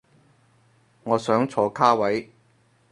[1.03, 2.31] 我想坐卡位